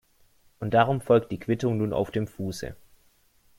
Und 0.59 0.73
darum 0.73 0.99
folgt 0.99 1.31
die 1.31 1.39
Quittung 1.39 1.77
nun 1.77 1.93
auf 1.93 2.09
dem 2.09 2.25
Fuße. 2.25 2.75